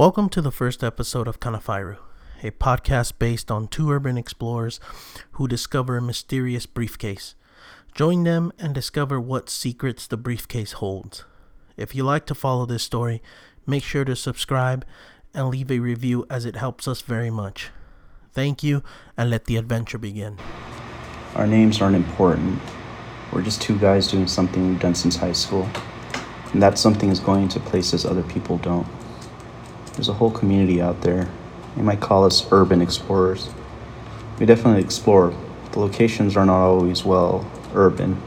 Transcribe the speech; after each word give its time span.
Welcome 0.00 0.30
to 0.30 0.40
the 0.40 0.50
first 0.50 0.82
episode 0.82 1.28
of 1.28 1.40
Konafairu, 1.40 1.98
a 2.42 2.52
podcast 2.52 3.18
based 3.18 3.50
on 3.50 3.68
two 3.68 3.90
urban 3.90 4.16
explorers 4.16 4.80
who 5.32 5.46
discover 5.46 5.98
a 5.98 6.00
mysterious 6.00 6.64
briefcase. 6.64 7.34
Join 7.94 8.24
them 8.24 8.50
and 8.58 8.74
discover 8.74 9.20
what 9.20 9.50
secrets 9.50 10.06
the 10.06 10.16
briefcase 10.16 10.72
holds. 10.72 11.26
If 11.76 11.94
you 11.94 12.02
like 12.02 12.24
to 12.28 12.34
follow 12.34 12.64
this 12.64 12.82
story, 12.82 13.20
make 13.66 13.82
sure 13.82 14.06
to 14.06 14.16
subscribe 14.16 14.86
and 15.34 15.48
leave 15.48 15.70
a 15.70 15.80
review 15.80 16.24
as 16.30 16.46
it 16.46 16.56
helps 16.56 16.88
us 16.88 17.02
very 17.02 17.28
much. 17.28 17.68
Thank 18.32 18.62
you 18.62 18.82
and 19.18 19.28
let 19.28 19.44
the 19.44 19.58
adventure 19.58 19.98
begin. 19.98 20.38
Our 21.34 21.46
names 21.46 21.82
aren't 21.82 21.96
important. 21.96 22.58
We're 23.34 23.42
just 23.42 23.60
two 23.60 23.78
guys 23.78 24.08
doing 24.08 24.28
something 24.28 24.66
we've 24.66 24.80
done 24.80 24.94
since 24.94 25.16
high 25.16 25.32
school. 25.32 25.68
And 26.54 26.62
that 26.62 26.78
something 26.78 27.10
is 27.10 27.20
going 27.20 27.48
to 27.48 27.60
places 27.60 28.06
other 28.06 28.22
people 28.22 28.56
don't. 28.56 28.86
There's 30.00 30.08
a 30.08 30.14
whole 30.14 30.30
community 30.30 30.80
out 30.80 31.02
there. 31.02 31.28
They 31.76 31.82
might 31.82 32.00
call 32.00 32.24
us 32.24 32.50
urban 32.50 32.80
explorers. 32.80 33.50
We 34.38 34.46
definitely 34.46 34.80
explore. 34.80 35.34
The 35.72 35.80
locations 35.80 36.38
are 36.38 36.46
not 36.46 36.62
always, 36.62 37.04
well, 37.04 37.46
urban. 37.74 38.18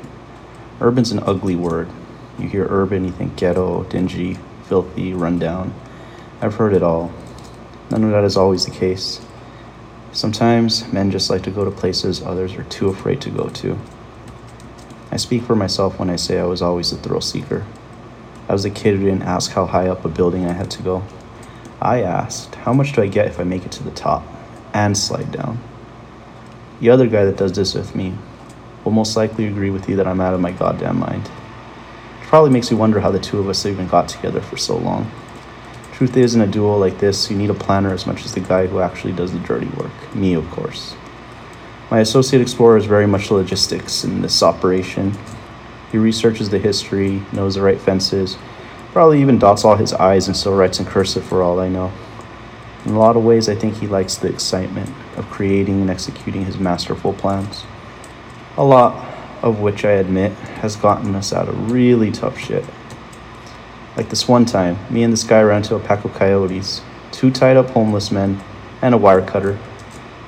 Urban's 0.79 1.11
an 1.11 1.23
ugly 1.25 1.55
word. 1.55 1.89
You 2.37 2.47
hear 2.47 2.67
urban, 2.69 3.05
you 3.05 3.11
think 3.11 3.37
ghetto, 3.37 3.85
dingy, 3.85 4.37
filthy, 4.65 5.15
rundown. 5.15 5.73
I've 6.41 6.53
heard 6.53 6.75
it 6.75 6.83
all. 6.83 7.11
None 7.89 8.03
of 8.03 8.11
that 8.11 8.23
is 8.23 8.37
always 8.37 8.65
the 8.65 8.71
case. 8.71 9.19
Sometimes 10.11 10.93
men 10.93 11.09
just 11.09 11.31
like 11.31 11.41
to 11.41 11.49
go 11.49 11.65
to 11.65 11.71
places 11.71 12.21
others 12.21 12.53
are 12.53 12.65
too 12.65 12.89
afraid 12.89 13.19
to 13.21 13.31
go 13.31 13.49
to. 13.49 13.79
I 15.11 15.17
speak 15.17 15.41
for 15.41 15.55
myself 15.55 15.97
when 15.97 16.11
I 16.11 16.17
say 16.17 16.37
I 16.37 16.45
was 16.45 16.61
always 16.61 16.91
a 16.91 16.97
thrill 16.97 17.19
seeker. 17.19 17.65
I 18.47 18.53
was 18.53 18.63
a 18.63 18.69
kid 18.69 18.99
who 18.99 19.05
didn't 19.05 19.23
ask 19.23 19.53
how 19.53 19.65
high 19.65 19.87
up 19.87 20.05
a 20.05 20.09
building 20.09 20.45
I 20.45 20.53
had 20.53 20.69
to 20.69 20.83
go. 20.83 21.03
I 21.83 22.01
asked, 22.01 22.55
How 22.55 22.71
much 22.71 22.93
do 22.93 23.01
I 23.01 23.07
get 23.07 23.27
if 23.27 23.41
I 23.41 23.43
make 23.43 23.65
it 23.65 23.71
to 23.73 23.83
the 23.83 23.91
top 23.91 24.25
and 24.73 24.97
slide 24.97 25.33
down? 25.33 25.59
The 26.79 26.89
other 26.89 27.07
guy 27.07 27.25
that 27.25 27.35
does 27.35 27.51
this 27.51 27.75
with 27.75 27.93
me 27.93 28.13
will 28.83 28.93
most 28.93 29.17
likely 29.17 29.47
agree 29.47 29.69
with 29.69 29.89
you 29.89 29.97
that 29.97 30.07
I'm 30.07 30.21
out 30.21 30.33
of 30.33 30.39
my 30.39 30.51
goddamn 30.51 30.99
mind. 30.99 31.25
It 31.25 32.27
probably 32.27 32.51
makes 32.51 32.71
you 32.71 32.77
wonder 32.77 33.01
how 33.01 33.11
the 33.11 33.19
two 33.19 33.37
of 33.37 33.49
us 33.49 33.65
even 33.65 33.87
got 33.87 34.07
together 34.07 34.39
for 34.39 34.55
so 34.55 34.77
long. 34.77 35.11
Truth 35.91 36.15
is, 36.15 36.35
in 36.35 36.41
a 36.41 36.47
duel 36.47 36.79
like 36.79 36.99
this, 36.99 37.29
you 37.29 37.37
need 37.37 37.49
a 37.49 37.53
planner 37.53 37.93
as 37.93 38.07
much 38.07 38.23
as 38.25 38.33
the 38.33 38.39
guy 38.39 38.65
who 38.65 38.79
actually 38.79 39.13
does 39.13 39.33
the 39.33 39.39
dirty 39.39 39.67
work. 39.77 40.15
Me, 40.15 40.33
of 40.33 40.49
course. 40.51 40.95
My 41.91 41.99
associate 41.99 42.41
explorer 42.41 42.77
is 42.77 42.85
very 42.85 43.07
much 43.07 43.29
logistics 43.29 44.05
in 44.05 44.21
this 44.21 44.41
operation. 44.41 45.13
He 45.91 45.97
researches 45.97 46.49
the 46.49 46.59
history, 46.59 47.21
knows 47.33 47.55
the 47.55 47.61
right 47.61 47.79
fences, 47.79 48.37
Probably 48.93 49.21
even 49.21 49.39
dots 49.39 49.65
all 49.65 49.75
his 49.75 49.91
I's 49.91 50.27
and 50.27 50.37
still 50.37 50.55
writes 50.55 50.79
in 50.79 50.85
cursive 50.85 51.25
for 51.25 51.41
all 51.41 51.59
I 51.59 51.67
know. 51.67 51.91
In 52.85 52.91
a 52.91 52.99
lot 52.99 53.17
of 53.17 53.25
ways, 53.25 53.49
I 53.49 53.55
think 53.55 53.77
he 53.77 53.87
likes 53.87 54.17
the 54.17 54.27
excitement 54.27 54.87
of 55.17 55.27
creating 55.31 55.81
and 55.81 55.89
executing 55.89 56.45
his 56.45 56.59
masterful 56.59 57.13
plans. 57.13 57.63
A 58.55 58.63
lot 58.63 59.11
of 59.41 59.61
which 59.61 59.83
I 59.83 59.93
admit 59.93 60.33
has 60.61 60.75
gotten 60.75 61.15
us 61.15 61.33
out 61.33 61.49
of 61.49 61.71
really 61.71 62.11
tough 62.11 62.37
shit. 62.37 62.63
Like 63.97 64.09
this 64.09 64.27
one 64.27 64.45
time, 64.45 64.77
me 64.91 65.01
and 65.01 65.11
this 65.11 65.23
guy 65.23 65.41
ran 65.41 65.63
into 65.63 65.73
a 65.73 65.79
pack 65.79 66.05
of 66.05 66.13
coyotes, 66.13 66.83
two 67.11 67.31
tied 67.31 67.57
up 67.57 67.71
homeless 67.71 68.11
men, 68.11 68.43
and 68.83 68.93
a 68.93 68.97
wire 68.99 69.25
cutter. 69.25 69.57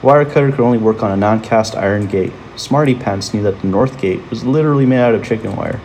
wire 0.01 0.25
cutter 0.25 0.49
could 0.49 0.61
only 0.61 0.79
work 0.79 1.03
on 1.03 1.11
a 1.11 1.17
non 1.17 1.39
cast 1.39 1.75
iron 1.75 2.07
gate. 2.07 2.33
Smarty 2.55 2.95
Pants 2.95 3.31
knew 3.31 3.43
that 3.43 3.61
the 3.61 3.67
north 3.67 4.01
gate 4.01 4.27
was 4.31 4.43
literally 4.43 4.87
made 4.87 5.01
out 5.01 5.13
of 5.13 5.23
chicken 5.23 5.55
wire. 5.55 5.79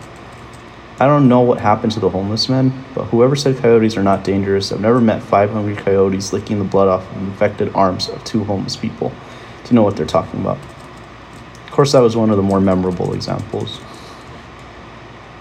I 1.01 1.07
don't 1.07 1.31
know 1.31 1.41
what 1.41 1.59
happened 1.59 1.93
to 1.93 2.01
the 2.01 2.11
homeless 2.11 2.51
men, 2.51 2.85
but 2.95 3.05
whoever 3.05 3.35
said 3.35 3.57
coyotes 3.57 3.97
are 3.97 4.03
not 4.03 4.23
dangerous, 4.23 4.71
I've 4.71 4.83
never 4.83 5.01
met 5.01 5.23
five 5.23 5.49
hungry 5.49 5.75
coyotes 5.75 6.35
licking 6.35 6.59
the 6.59 6.65
blood 6.65 6.89
off 6.89 7.11
of 7.11 7.23
infected 7.23 7.75
arms 7.75 8.11
of 8.11 8.23
two 8.23 8.45
homeless 8.45 8.77
people 8.77 9.11
to 9.65 9.75
know 9.75 9.83
what 9.83 9.97
they're 9.97 10.05
talking 10.05 10.43
about. 10.43 10.59
Of 10.59 11.71
course, 11.71 11.93
that 11.93 12.01
was 12.01 12.19
one 12.19 12.29
of 12.29 12.37
the 12.37 12.43
more 12.43 12.61
memorable 12.61 13.15
examples. 13.15 13.81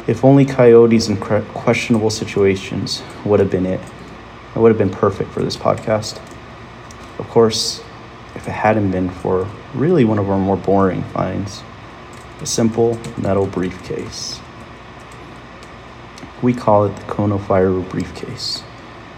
If 0.07 0.23
only 0.23 0.45
coyotes 0.45 1.09
in 1.09 1.17
questionable 1.17 2.09
situations 2.09 3.03
would 3.25 3.41
have 3.41 3.51
been 3.51 3.65
it, 3.65 3.81
it 4.55 4.59
would 4.59 4.69
have 4.69 4.77
been 4.77 4.89
perfect 4.89 5.29
for 5.31 5.43
this 5.43 5.57
podcast. 5.57 6.21
Of 7.19 7.27
course, 7.27 7.83
if 8.33 8.47
it 8.47 8.51
hadn't 8.51 8.91
been 8.91 9.09
for 9.09 9.45
really 9.73 10.05
one 10.05 10.19
of 10.19 10.29
our 10.29 10.39
more 10.39 10.55
boring 10.55 11.03
finds 11.03 11.63
a 12.39 12.45
simple 12.45 12.97
metal 13.17 13.45
briefcase. 13.45 14.39
We 16.41 16.53
call 16.53 16.85
it 16.85 16.95
the 16.95 17.01
Konafairu 17.03 17.89
briefcase. 17.89 18.63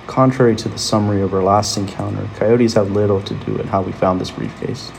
Contrary 0.07 0.55
to 0.55 0.67
the 0.67 0.79
summary 0.79 1.21
of 1.21 1.33
our 1.35 1.43
last 1.43 1.77
encounter, 1.77 2.27
coyotes 2.35 2.73
have 2.73 2.89
little 2.91 3.21
to 3.21 3.35
do 3.35 3.53
with 3.53 3.67
how 3.67 3.83
we 3.83 3.91
found 3.91 4.19
this 4.19 4.31
briefcase. 4.31 4.91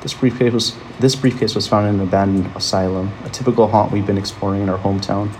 This 0.00 0.14
briefcase 0.14 0.52
was 0.52 0.76
this 1.00 1.14
briefcase 1.14 1.54
was 1.54 1.68
found 1.68 1.88
in 1.88 1.96
an 1.96 2.00
abandoned 2.00 2.56
asylum, 2.56 3.12
a 3.24 3.28
typical 3.28 3.68
haunt 3.68 3.92
we've 3.92 4.06
been 4.06 4.16
exploring 4.16 4.62
in 4.62 4.70
our 4.70 4.78
hometown. 4.78 5.30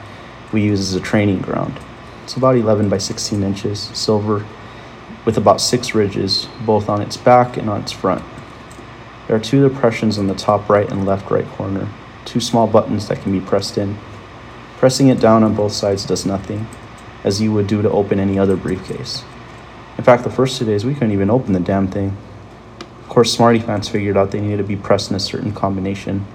We 0.52 0.62
use 0.62 0.80
as 0.80 0.94
a 0.94 1.00
training 1.00 1.40
ground. 1.40 1.78
It's 2.24 2.36
about 2.36 2.56
11 2.56 2.90
by 2.90 2.98
16 2.98 3.42
inches, 3.42 3.80
silver, 3.80 4.46
with 5.24 5.38
about 5.38 5.60
six 5.60 5.94
ridges, 5.94 6.48
both 6.66 6.88
on 6.88 7.00
its 7.00 7.16
back 7.16 7.56
and 7.56 7.70
on 7.70 7.80
its 7.80 7.92
front. 7.92 8.22
There 9.26 9.36
are 9.36 9.40
two 9.40 9.66
depressions 9.66 10.18
on 10.18 10.26
the 10.26 10.34
top 10.34 10.68
right 10.68 10.90
and 10.90 11.06
left 11.06 11.30
right 11.30 11.46
corner, 11.46 11.88
two 12.26 12.40
small 12.40 12.66
buttons 12.66 13.08
that 13.08 13.22
can 13.22 13.32
be 13.32 13.40
pressed 13.40 13.78
in. 13.78 13.96
Pressing 14.84 15.08
it 15.08 15.18
down 15.18 15.42
on 15.42 15.54
both 15.54 15.72
sides 15.72 16.04
does 16.04 16.26
nothing, 16.26 16.66
as 17.24 17.40
you 17.40 17.54
would 17.54 17.66
do 17.66 17.80
to 17.80 17.90
open 17.90 18.20
any 18.20 18.38
other 18.38 18.54
briefcase. 18.54 19.24
In 19.96 20.04
fact, 20.04 20.24
the 20.24 20.30
first 20.30 20.58
two 20.58 20.66
days 20.66 20.84
we 20.84 20.92
couldn't 20.92 21.12
even 21.12 21.30
open 21.30 21.54
the 21.54 21.60
damn 21.60 21.88
thing. 21.88 22.14
Of 23.00 23.08
course, 23.08 23.32
Smarty 23.32 23.60
fans 23.60 23.88
figured 23.88 24.18
out 24.18 24.30
they 24.30 24.42
needed 24.42 24.58
to 24.58 24.62
be 24.62 24.76
pressed 24.76 25.08
in 25.08 25.16
a 25.16 25.20
certain 25.20 25.52
combination 25.52 26.26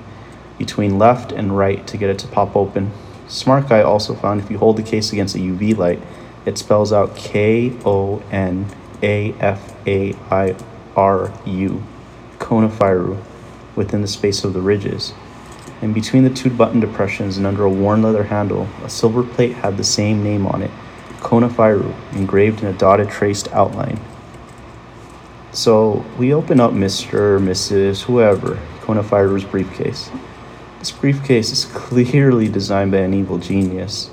between 0.58 0.98
left 0.98 1.32
and 1.32 1.56
right 1.56 1.86
to 1.86 1.96
get 1.96 2.10
it 2.10 2.18
to 2.18 2.28
pop 2.28 2.56
open. 2.56 2.92
Smart 3.28 3.70
Guy 3.70 3.84
also 3.84 4.16
found 4.16 4.42
if 4.42 4.50
you 4.50 4.58
hold 4.58 4.78
the 4.78 4.82
case 4.82 5.14
against 5.14 5.36
a 5.36 5.38
UV 5.38 5.78
light, 5.78 6.02
it 6.48 6.58
spells 6.58 6.92
out 6.92 7.16
K 7.16 7.78
O 7.86 8.24
N 8.32 8.66
A 9.04 9.32
F 9.34 9.76
A 9.86 10.16
I 10.32 10.56
R 10.96 11.32
U, 11.46 11.84
Konafairu, 12.40 13.22
within 13.76 14.02
the 14.02 14.08
space 14.08 14.44
of 14.44 14.54
the 14.54 14.62
ridges 14.62 15.14
and 15.82 15.94
between 15.94 16.24
the 16.24 16.30
two 16.30 16.50
button 16.50 16.80
depressions 16.80 17.38
and 17.38 17.48
under 17.48 17.64
a 17.64 17.70
worn 17.70 18.02
leather 18.02 18.24
handle, 18.24 18.68
a 18.84 18.90
silver 18.90 19.24
plate 19.24 19.54
had 19.54 19.78
the 19.78 19.84
same 19.84 20.24
name 20.24 20.46
on 20.46 20.62
it, 20.62 20.72
Konafairu, 21.20 21.94
engraved 22.14 22.62
in 22.62 22.68
a 22.68 22.74
dotted 22.74 23.10
traced 23.10 23.48
outline. 23.54 24.00
So 25.52 26.06
we 26.18 26.34
open 26.34 26.60
up 26.60 26.72
Mr., 26.72 27.40
Mrs., 27.40 28.04
whoever, 28.04 28.60
Konafairu's 28.82 29.46
briefcase. 29.46 30.12
This 30.80 30.92
briefcase 30.92 31.52
is 31.52 31.66
clearly 31.74 32.50
designed 32.50 32.92
by 32.92 33.00
an 33.00 33.14
evil 33.14 33.38
genius. 33.38 34.10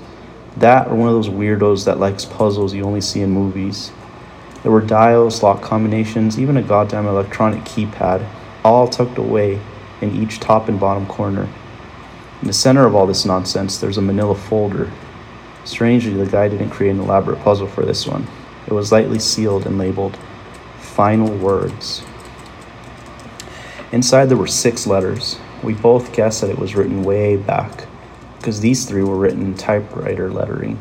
That 0.55 0.87
or 0.87 0.95
one 0.95 1.09
of 1.09 1.15
those 1.15 1.29
weirdos 1.29 1.85
that 1.85 1.99
likes 1.99 2.25
puzzles 2.25 2.73
you 2.73 2.83
only 2.83 3.01
see 3.01 3.21
in 3.21 3.29
movies. 3.29 3.91
There 4.63 4.71
were 4.71 4.81
dials, 4.81 5.43
lock 5.43 5.61
combinations, 5.61 6.39
even 6.39 6.57
a 6.57 6.63
goddamn 6.63 7.05
electronic 7.05 7.63
keypad, 7.63 8.27
all 8.63 8.87
tucked 8.87 9.17
away 9.17 9.61
in 10.01 10.15
each 10.15 10.39
top 10.39 10.69
and 10.69 10.79
bottom 10.79 11.05
corner. 11.07 11.47
In 12.41 12.47
the 12.47 12.53
center 12.53 12.85
of 12.85 12.95
all 12.95 13.07
this 13.07 13.25
nonsense, 13.25 13.77
there's 13.77 13.97
a 13.97 14.01
manila 14.01 14.35
folder. 14.35 14.91
Strangely, 15.65 16.13
the 16.13 16.29
guy 16.29 16.47
didn't 16.47 16.69
create 16.69 16.91
an 16.91 16.99
elaborate 16.99 17.39
puzzle 17.41 17.67
for 17.67 17.83
this 17.83 18.05
one. 18.07 18.27
It 18.67 18.73
was 18.73 18.91
lightly 18.91 19.19
sealed 19.19 19.65
and 19.65 19.77
labeled 19.77 20.17
Final 20.79 21.35
Words. 21.37 22.03
Inside, 23.91 24.25
there 24.25 24.37
were 24.37 24.47
six 24.47 24.85
letters. 24.85 25.39
We 25.63 25.73
both 25.73 26.13
guessed 26.13 26.41
that 26.41 26.49
it 26.49 26.59
was 26.59 26.75
written 26.75 27.03
way 27.03 27.37
back, 27.37 27.87
because 28.37 28.59
these 28.59 28.85
three 28.85 29.03
were 29.03 29.17
written 29.17 29.41
in 29.41 29.55
typewriter 29.55 30.29
lettering, 30.29 30.77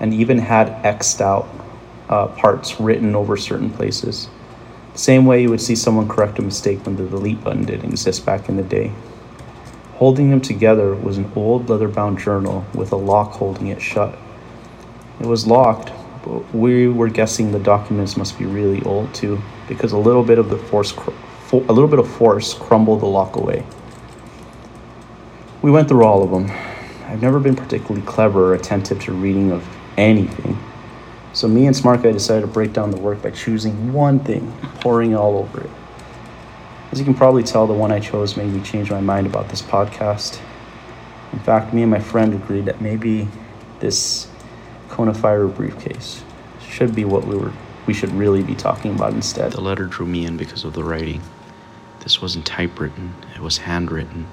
and 0.00 0.12
even 0.12 0.38
had 0.38 0.68
X'd 0.84 1.22
out 1.22 1.48
uh, 2.08 2.26
parts 2.26 2.78
written 2.80 3.14
over 3.14 3.36
certain 3.36 3.70
places. 3.70 4.28
Same 4.94 5.26
way 5.26 5.42
you 5.42 5.50
would 5.50 5.60
see 5.60 5.74
someone 5.74 6.08
correct 6.08 6.38
a 6.38 6.42
mistake 6.42 6.86
when 6.86 6.96
the 6.96 7.06
delete 7.06 7.42
button 7.42 7.64
didn't 7.64 7.90
exist 7.90 8.24
back 8.24 8.48
in 8.48 8.56
the 8.56 8.62
day. 8.62 8.92
Holding 9.94 10.30
them 10.30 10.40
together 10.40 10.94
was 10.94 11.18
an 11.18 11.30
old 11.34 11.68
leather 11.68 11.88
bound 11.88 12.18
journal 12.18 12.64
with 12.74 12.92
a 12.92 12.96
lock 12.96 13.32
holding 13.32 13.68
it 13.68 13.82
shut. 13.82 14.16
It 15.20 15.26
was 15.26 15.46
locked, 15.46 15.92
but 16.24 16.54
we 16.54 16.88
were 16.88 17.08
guessing 17.08 17.50
the 17.50 17.58
documents 17.58 18.16
must 18.16 18.38
be 18.38 18.44
really 18.44 18.82
old 18.82 19.12
too, 19.14 19.40
because 19.68 19.92
a 19.92 19.98
little 19.98 20.22
bit 20.22 20.38
of 20.38 20.48
the 20.48 20.58
force, 20.58 20.92
cr- 20.92 21.10
a 21.52 21.72
little 21.72 21.88
bit 21.88 21.98
of 21.98 22.08
force 22.08 22.54
crumbled 22.54 23.00
the 23.00 23.06
lock 23.06 23.36
away. 23.36 23.64
We 25.60 25.70
went 25.70 25.88
through 25.88 26.04
all 26.04 26.22
of 26.22 26.30
them. 26.30 26.50
I've 27.06 27.22
never 27.22 27.40
been 27.40 27.56
particularly 27.56 28.06
clever 28.06 28.52
or 28.52 28.54
attentive 28.54 29.00
to 29.04 29.12
reading 29.12 29.50
of 29.50 29.66
anything, 29.96 30.58
so 31.34 31.48
me 31.48 31.66
and 31.66 31.76
Smart 31.76 32.02
Guy 32.02 32.12
decided 32.12 32.42
to 32.42 32.46
break 32.46 32.72
down 32.72 32.90
the 32.90 32.96
work 32.96 33.20
by 33.20 33.32
choosing 33.32 33.92
one 33.92 34.20
thing, 34.20 34.50
pouring 34.80 35.12
it 35.12 35.16
all 35.16 35.36
over 35.36 35.60
it. 35.60 35.70
As 36.92 37.00
you 37.00 37.04
can 37.04 37.14
probably 37.14 37.42
tell, 37.42 37.66
the 37.66 37.74
one 37.74 37.90
I 37.90 37.98
chose 37.98 38.36
made 38.36 38.52
me 38.52 38.62
change 38.62 38.90
my 38.90 39.00
mind 39.00 39.26
about 39.26 39.48
this 39.48 39.60
podcast. 39.60 40.40
In 41.32 41.40
fact, 41.40 41.74
me 41.74 41.82
and 41.82 41.90
my 41.90 41.98
friend 41.98 42.32
agreed 42.32 42.66
that 42.66 42.80
maybe 42.80 43.26
this 43.80 44.28
Konafairu 44.88 45.54
briefcase 45.54 46.22
should 46.60 46.94
be 46.94 47.04
what 47.04 47.26
we 47.26 47.36
were 47.36 47.52
we 47.86 47.92
should 47.92 48.12
really 48.12 48.42
be 48.42 48.54
talking 48.54 48.94
about 48.94 49.12
instead. 49.12 49.52
The 49.52 49.60
letter 49.60 49.86
drew 49.86 50.06
me 50.06 50.24
in 50.24 50.36
because 50.36 50.64
of 50.64 50.72
the 50.72 50.84
writing. 50.84 51.20
This 52.00 52.22
wasn't 52.22 52.46
typewritten, 52.46 53.14
it 53.34 53.40
was 53.40 53.58
handwritten. 53.58 54.26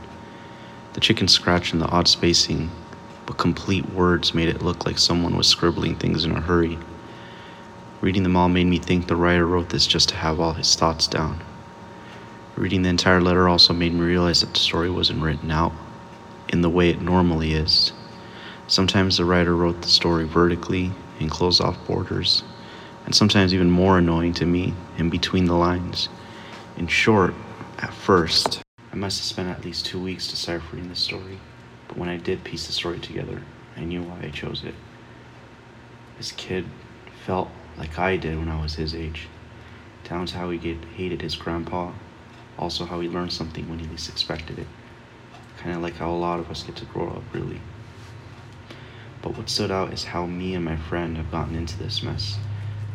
The 0.94 1.02
chicken 1.02 1.28
scratch 1.28 1.74
and 1.74 1.82
the 1.82 1.88
odd 1.88 2.08
spacing, 2.08 2.70
but 3.26 3.38
complete 3.38 3.90
words 3.90 4.34
made 4.34 4.50
it 4.50 4.62
look 4.62 4.86
like 4.86 4.98
someone 4.98 5.36
was 5.36 5.48
scribbling 5.48 5.96
things 5.96 6.26
in 6.26 6.32
a 6.32 6.42
hurry. 6.42 6.78
Reading 8.02 8.24
them 8.24 8.36
all 8.36 8.50
made 8.50 8.66
me 8.66 8.80
think 8.80 9.06
the 9.08 9.16
writer 9.16 9.46
wrote 9.46 9.70
this 9.70 9.86
just 9.86 10.10
to 10.10 10.16
have 10.16 10.40
all 10.40 10.54
his 10.54 10.76
thoughts 10.76 11.06
down. 11.06 11.40
Reading 12.56 12.82
the 12.82 12.90
entire 12.90 13.22
letter 13.22 13.48
also 13.48 13.74
made 13.74 13.94
me 13.94 14.00
realize 14.00 14.42
that 14.42 14.54
the 14.54 14.60
story 14.60 14.90
wasn't 14.90 15.22
written 15.22 15.52
out 15.52 15.72
in 16.50 16.62
the 16.62 16.70
way 16.70 16.90
it 16.90 17.00
normally 17.00 17.54
is. 17.54 17.94
Sometimes 18.68 19.18
the 19.18 19.26
writer 19.26 19.56
wrote 19.56 19.84
the 19.84 19.88
story 19.88 20.26
vertically 20.26 20.92
in 21.20 21.30
closed 21.30 21.62
off 21.62 21.78
borders, 21.86 22.44
and 23.06 23.14
sometimes 23.14 23.54
even 23.54 23.70
more 23.70 24.00
annoying 24.00 24.34
to 24.34 24.48
me, 24.48 24.74
in 24.98 25.12
between 25.12 25.46
the 25.46 25.54
lines. 25.54 26.10
In 26.78 26.88
short, 26.88 27.36
at 27.78 27.94
first, 27.94 28.64
I 28.92 28.96
must 28.96 29.20
have 29.20 29.26
spent 29.26 29.50
at 29.50 29.64
least 29.64 29.86
two 29.86 30.02
weeks 30.02 30.28
deciphering 30.28 30.90
the 30.90 30.96
story, 30.96 31.40
but 31.88 31.98
when 31.98 32.10
I 32.10 32.18
did 32.18 32.44
piece 32.44 32.66
the 32.66 32.74
story 32.74 33.00
together, 33.00 33.44
I 33.78 33.82
knew 33.82 34.02
why 34.02 34.22
I 34.24 34.30
chose 34.30 34.64
it. 34.64 34.76
This 36.18 36.32
kid 36.32 36.66
felt 37.26 37.50
like 37.82 37.98
I 37.98 38.16
did 38.16 38.38
when 38.38 38.48
I 38.48 38.62
was 38.62 38.76
his 38.76 38.94
age. 38.94 39.28
Down 40.04 40.28
to 40.28 40.38
how 40.38 40.52
he 40.52 40.60
get, 40.60 40.78
hated 40.96 41.24
his 41.24 41.36
grandpa, 41.36 41.92
also 42.56 42.86
how 42.86 43.00
he 43.00 43.10
learned 43.10 43.34
something 43.34 43.68
when 43.68 43.80
he 43.80 43.88
least 43.88 44.08
expected 44.08 44.60
it. 44.60 44.68
Kind 45.58 45.76
of 45.76 45.82
like 45.82 45.96
how 45.96 46.12
a 46.12 46.14
lot 46.14 46.40
of 46.40 46.52
us 46.52 46.62
get 46.62 46.76
to 46.76 46.86
grow 46.86 47.08
up, 47.08 47.24
really. 47.34 47.60
But 49.24 49.36
what 49.36 49.50
stood 49.50 49.72
out 49.72 49.94
is 49.94 50.04
how 50.04 50.28
me 50.28 50.54
and 50.54 50.64
my 50.64 50.76
friend 50.76 51.18
have 51.18 51.32
gotten 51.32 51.56
into 51.56 51.76
this 51.80 52.04
mess. 52.04 52.38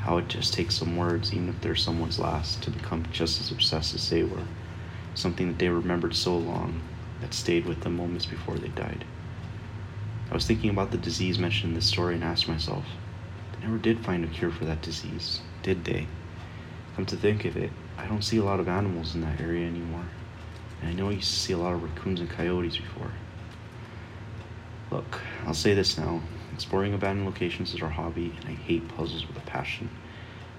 How 0.02 0.18
it 0.18 0.28
just 0.28 0.54
takes 0.54 0.76
some 0.76 0.96
words, 0.96 1.34
even 1.34 1.48
if 1.48 1.60
they're 1.60 1.74
someone's 1.74 2.20
last, 2.20 2.62
to 2.62 2.70
become 2.70 3.08
just 3.10 3.40
as 3.40 3.50
obsessed 3.50 3.92
as 3.92 4.08
they 4.08 4.22
were. 4.22 4.46
Something 5.16 5.48
that 5.48 5.58
they 5.58 5.68
remembered 5.68 6.14
so 6.14 6.38
long 6.38 6.80
that 7.20 7.34
stayed 7.34 7.66
with 7.66 7.80
them 7.80 7.96
moments 7.96 8.26
before 8.26 8.56
they 8.56 8.68
died. 8.68 9.04
I 10.30 10.34
was 10.34 10.46
thinking 10.46 10.70
about 10.70 10.92
the 10.92 10.96
disease 10.96 11.40
mentioned 11.40 11.70
in 11.70 11.74
this 11.74 11.86
story 11.86 12.14
and 12.14 12.22
asked 12.22 12.46
myself, 12.46 12.84
never 13.66 13.78
did 13.78 13.98
find 14.04 14.24
a 14.24 14.28
cure 14.28 14.52
for 14.52 14.64
that 14.64 14.80
disease, 14.80 15.40
did 15.64 15.84
they? 15.84 16.06
Come 16.94 17.04
to 17.06 17.16
think 17.16 17.44
of 17.44 17.56
it, 17.56 17.72
I 17.98 18.06
don't 18.06 18.22
see 18.22 18.36
a 18.36 18.44
lot 18.44 18.60
of 18.60 18.68
animals 18.68 19.16
in 19.16 19.22
that 19.22 19.40
area 19.40 19.66
anymore. 19.66 20.04
And 20.80 20.90
I 20.90 20.92
know 20.92 21.08
I 21.08 21.14
used 21.14 21.32
to 21.32 21.40
see 21.40 21.52
a 21.52 21.58
lot 21.58 21.74
of 21.74 21.82
raccoons 21.82 22.20
and 22.20 22.30
coyotes 22.30 22.76
before. 22.76 23.10
Look, 24.92 25.20
I'll 25.44 25.52
say 25.52 25.74
this 25.74 25.98
now. 25.98 26.22
Exploring 26.54 26.94
abandoned 26.94 27.26
locations 27.26 27.74
is 27.74 27.82
our 27.82 27.88
hobby, 27.88 28.32
and 28.40 28.48
I 28.50 28.52
hate 28.52 28.86
puzzles 28.86 29.26
with 29.26 29.36
a 29.36 29.40
passion. 29.40 29.90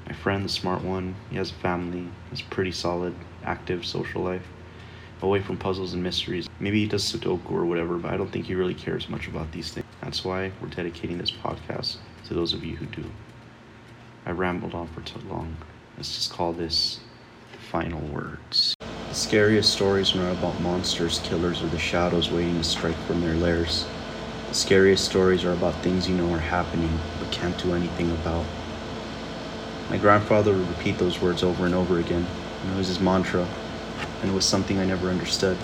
My 0.06 0.14
friend, 0.14 0.44
the 0.44 0.50
smart 0.50 0.84
one, 0.84 1.16
he 1.30 1.38
has 1.38 1.52
a 1.52 1.56
family, 1.56 2.10
has 2.30 2.42
pretty 2.42 2.74
solid, 2.74 3.16
active 3.42 3.86
social 3.86 4.22
life, 4.22 4.48
away 5.22 5.42
from 5.42 5.58
puzzles 5.58 5.94
and 5.94 6.04
mysteries. 6.04 6.48
Maybe 6.60 6.82
he 6.82 6.88
does 6.88 7.04
Sudoku 7.04 7.52
or 7.52 7.66
whatever, 7.66 7.98
but 7.98 8.14
I 8.14 8.18
don't 8.18 8.32
think 8.32 8.46
he 8.46 8.56
really 8.56 8.74
cares 8.74 9.10
much 9.10 9.28
about 9.28 9.52
these 9.52 9.72
things. 9.72 9.86
That's 10.02 10.24
why 10.24 10.52
we're 10.62 10.70
dedicating 10.70 11.18
this 11.18 11.32
podcast 11.32 11.98
to 12.26 12.34
those 12.34 12.54
of 12.54 12.64
you 12.64 12.76
who 12.76 12.86
do. 12.86 13.04
I 14.26 14.32
rambled 14.32 14.74
on 14.74 14.88
for 14.88 15.02
too 15.02 15.20
long. 15.30 15.58
Let's 15.96 16.16
just 16.16 16.32
call 16.32 16.54
this 16.54 17.00
the 17.52 17.58
final 17.58 18.02
words. 18.10 18.76
The 19.10 19.16
scariest 19.16 19.72
stories 19.72 20.14
are 20.16 20.20
not 20.20 20.34
about 20.34 20.62
monsters, 20.62 21.20
killers, 21.20 21.64
or 21.64 21.68
the 21.68 21.80
shadows 21.80 22.30
waiting 22.30 22.58
to 22.58 22.64
strike 22.64 22.98
from 23.08 23.22
their 23.22 23.36
lairs. 23.36 23.86
The 24.50 24.54
scariest 24.54 25.06
stories 25.06 25.44
are 25.44 25.54
about 25.54 25.76
things 25.76 26.08
you 26.08 26.16
know 26.16 26.32
are 26.34 26.40
happening 26.40 27.00
but 27.20 27.32
can't 27.32 27.58
do 27.58 27.74
anything 27.74 28.12
about. 28.12 28.46
My 29.90 29.98
grandfather 29.98 30.54
would 30.54 30.68
repeat 30.68 30.98
those 30.98 31.22
words 31.22 31.44
over 31.44 31.66
and 31.66 31.74
over 31.74 32.00
again. 32.00 32.28
It 32.70 32.78
was 32.78 32.88
his 32.88 33.00
mantra, 33.00 33.48
and 34.22 34.32
it 34.32 34.34
was 34.34 34.46
something 34.46 34.80
I 34.80 34.86
never 34.86 35.10
understood. 35.10 35.58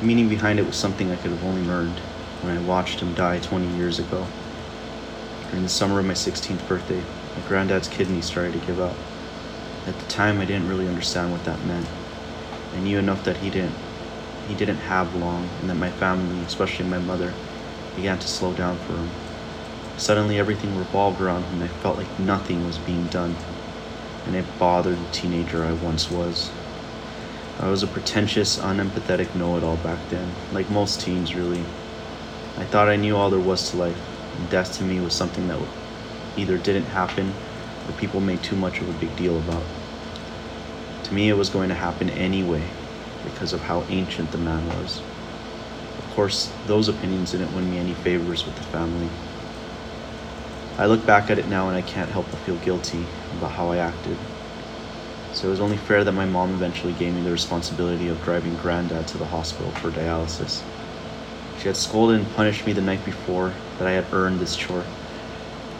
The 0.00 0.06
meaning 0.06 0.28
behind 0.28 0.58
it 0.58 0.66
was 0.66 0.76
something 0.76 1.10
I 1.10 1.16
could 1.16 1.32
have 1.32 1.44
only 1.44 1.62
learned 1.62 1.98
when 2.42 2.56
I 2.56 2.60
watched 2.60 3.00
him 3.00 3.14
die 3.14 3.38
20 3.38 3.66
years 3.76 3.98
ago. 3.98 4.26
During 5.50 5.64
the 5.64 5.68
summer 5.70 5.98
of 5.98 6.06
my 6.06 6.14
16th 6.14 6.66
birthday, 6.68 7.02
my 7.36 7.42
granddad's 7.48 7.88
kidneys 7.88 8.26
started 8.26 8.52
to 8.52 8.66
give 8.66 8.80
out. 8.80 8.96
At 9.86 9.98
the 9.98 10.08
time, 10.08 10.40
I 10.40 10.44
didn't 10.44 10.68
really 10.68 10.86
understand 10.86 11.32
what 11.32 11.44
that 11.44 11.64
meant. 11.64 11.86
I 12.74 12.80
knew 12.80 12.98
enough 12.98 13.24
that 13.24 13.38
he 13.38 13.50
didn't 13.50 13.74
he 14.48 14.54
didn't 14.54 14.76
have 14.76 15.14
long, 15.14 15.46
and 15.60 15.68
that 15.68 15.74
my 15.74 15.90
family, 15.90 16.42
especially 16.46 16.86
my 16.86 16.98
mother, 16.98 17.34
began 17.94 18.18
to 18.18 18.26
slow 18.26 18.54
down 18.54 18.78
for 18.78 18.94
him. 18.94 19.10
Suddenly, 19.98 20.38
everything 20.38 20.76
revolved 20.76 21.20
around 21.20 21.42
him, 21.42 21.60
and 21.60 21.64
I 21.64 21.68
felt 21.68 21.98
like 21.98 22.18
nothing 22.18 22.66
was 22.66 22.78
being 22.78 23.06
done, 23.08 23.36
and 24.26 24.34
it 24.34 24.46
bothered 24.58 24.96
the 24.96 25.12
teenager 25.12 25.64
I 25.64 25.72
once 25.72 26.10
was. 26.10 26.50
I 27.60 27.68
was 27.68 27.82
a 27.82 27.88
pretentious, 27.88 28.56
unempathetic 28.56 29.34
know 29.34 29.56
it 29.56 29.64
all 29.64 29.76
back 29.78 29.98
then, 30.10 30.30
like 30.52 30.70
most 30.70 31.00
teens, 31.00 31.34
really. 31.34 31.64
I 32.56 32.64
thought 32.64 32.88
I 32.88 32.94
knew 32.94 33.16
all 33.16 33.30
there 33.30 33.40
was 33.40 33.70
to 33.70 33.76
life, 33.76 34.00
and 34.38 34.48
death 34.48 34.78
to 34.78 34.84
me 34.84 35.00
was 35.00 35.12
something 35.12 35.48
that 35.48 35.58
either 36.36 36.56
didn't 36.56 36.84
happen 36.84 37.34
or 37.88 37.92
people 37.94 38.20
made 38.20 38.44
too 38.44 38.54
much 38.54 38.80
of 38.80 38.88
a 38.88 39.00
big 39.00 39.16
deal 39.16 39.36
about. 39.38 39.64
To 41.04 41.14
me, 41.14 41.28
it 41.28 41.36
was 41.36 41.50
going 41.50 41.68
to 41.68 41.74
happen 41.74 42.10
anyway, 42.10 42.62
because 43.24 43.52
of 43.52 43.60
how 43.62 43.82
ancient 43.88 44.30
the 44.30 44.38
man 44.38 44.64
was. 44.68 45.00
Of 45.98 46.14
course, 46.14 46.52
those 46.66 46.86
opinions 46.86 47.32
didn't 47.32 47.52
win 47.56 47.68
me 47.68 47.78
any 47.78 47.94
favors 47.94 48.46
with 48.46 48.54
the 48.54 48.62
family. 48.62 49.08
I 50.78 50.86
look 50.86 51.04
back 51.04 51.28
at 51.28 51.40
it 51.40 51.48
now 51.48 51.68
and 51.68 51.76
I 51.76 51.82
can't 51.82 52.10
help 52.10 52.26
but 52.30 52.38
feel 52.40 52.56
guilty 52.58 53.04
about 53.36 53.50
how 53.50 53.70
I 53.70 53.78
acted. 53.78 54.16
So 55.38 55.46
it 55.46 55.50
was 55.50 55.60
only 55.60 55.76
fair 55.76 56.02
that 56.02 56.10
my 56.10 56.26
mom 56.26 56.50
eventually 56.50 56.92
gave 56.94 57.14
me 57.14 57.22
the 57.22 57.30
responsibility 57.30 58.08
of 58.08 58.20
driving 58.24 58.56
granddad 58.56 59.06
to 59.06 59.18
the 59.18 59.26
hospital 59.26 59.70
for 59.70 59.88
dialysis. 59.88 60.64
She 61.60 61.68
had 61.68 61.76
scolded 61.76 62.18
and 62.18 62.34
punished 62.34 62.66
me 62.66 62.72
the 62.72 62.80
night 62.80 63.04
before 63.04 63.52
that 63.78 63.86
I 63.86 63.92
had 63.92 64.12
earned 64.12 64.40
this 64.40 64.56
chore. 64.56 64.82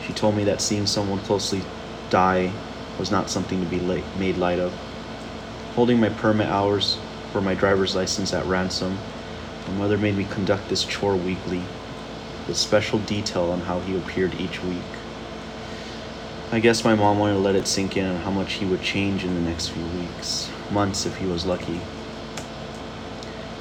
She 0.06 0.12
told 0.12 0.36
me 0.36 0.44
that 0.44 0.60
seeing 0.60 0.86
someone 0.86 1.18
closely 1.18 1.62
die 2.08 2.52
was 3.00 3.10
not 3.10 3.30
something 3.30 3.58
to 3.58 3.66
be 3.66 3.80
made 4.16 4.36
light 4.36 4.60
of. 4.60 4.72
Holding 5.74 5.98
my 5.98 6.10
permit 6.10 6.46
hours 6.46 6.96
for 7.32 7.40
my 7.40 7.54
driver's 7.54 7.96
license 7.96 8.32
at 8.32 8.46
ransom, 8.46 8.96
my 9.66 9.74
mother 9.74 9.98
made 9.98 10.16
me 10.16 10.24
conduct 10.24 10.68
this 10.68 10.84
chore 10.84 11.16
weekly, 11.16 11.64
with 12.46 12.56
special 12.56 13.00
detail 13.00 13.50
on 13.50 13.62
how 13.62 13.80
he 13.80 13.96
appeared 13.96 14.36
each 14.36 14.62
week. 14.62 14.97
I 16.50 16.60
guess 16.60 16.82
my 16.82 16.94
mom 16.94 17.18
wanted 17.18 17.34
to 17.34 17.40
let 17.40 17.56
it 17.56 17.66
sink 17.66 17.98
in 17.98 18.06
on 18.06 18.22
how 18.22 18.30
much 18.30 18.54
he 18.54 18.64
would 18.64 18.80
change 18.80 19.22
in 19.22 19.34
the 19.34 19.50
next 19.50 19.68
few 19.68 19.84
weeks, 19.84 20.50
months 20.70 21.04
if 21.04 21.14
he 21.18 21.26
was 21.26 21.44
lucky. 21.44 21.78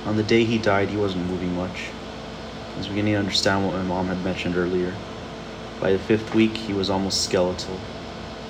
On 0.06 0.16
the 0.16 0.24
day 0.24 0.46
he 0.46 0.58
died, 0.58 0.88
he 0.88 0.96
wasn't 0.96 1.28
moving 1.28 1.54
much. 1.54 1.90
I 2.74 2.78
was 2.78 2.88
beginning 2.88 3.16
to 3.16 3.20
understand 3.20 3.66
what 3.66 3.76
my 3.76 3.84
mom 3.84 4.08
had 4.08 4.24
mentioned 4.24 4.56
earlier. 4.56 4.96
By 5.82 5.92
the 5.92 6.00
fifth 6.00 6.34
week, 6.34 6.56
he 6.56 6.72
was 6.72 6.90
almost 6.90 7.26
skeletal. 7.26 7.78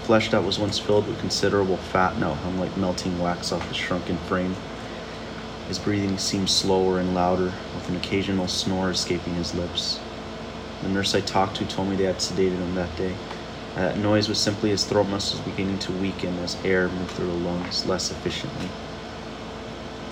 Flesh 0.04 0.30
that 0.30 0.44
was 0.44 0.60
once 0.60 0.78
filled 0.78 1.08
with 1.08 1.20
considerable 1.20 1.78
fat 1.78 2.20
now 2.20 2.36
hung 2.36 2.60
like 2.60 2.78
melting 2.78 3.18
wax 3.20 3.52
off 3.52 3.68
his 3.68 3.78
shrunken 3.78 4.18
frame. 4.18 4.56
His 5.68 5.80
breathing 5.80 6.20
seemed 6.20 6.52
slower 6.52 7.00
and 7.00 7.16
louder, 7.16 7.54
with 7.74 7.90
an 7.90 7.96
occasional 7.96 8.48
snore 8.48 8.92
escaping 8.92 9.34
his 9.34 9.56
lips. 9.56 10.00
The 10.84 10.90
nurse 10.90 11.16
I 11.16 11.22
talked 11.22 11.58
to 11.58 11.66
told 11.66 11.90
me 11.90 11.96
they 11.96 12.04
had 12.04 12.18
sedated 12.18 12.60
him 12.60 12.76
that 12.76 12.96
day. 12.96 13.16
That 13.78 14.00
noise 14.00 14.28
was 14.28 14.40
simply 14.42 14.72
his 14.72 14.86
throat 14.86 15.08
muscles 15.08 15.40
beginning 15.42 15.78
to 15.80 15.92
weaken 15.92 16.40
as 16.40 16.58
air 16.66 16.90
moved 16.90 17.12
through 17.12 17.28
the 17.28 17.34
lungs 17.34 17.86
less 17.86 18.10
efficiently. 18.10 18.70